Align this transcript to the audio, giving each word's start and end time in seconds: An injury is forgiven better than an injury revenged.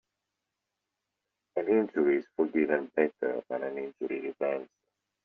An 1.57 1.67
injury 1.69 2.17
is 2.21 2.25
forgiven 2.35 2.91
better 2.95 3.43
than 3.49 3.61
an 3.61 3.77
injury 3.77 4.33
revenged. 4.39 4.71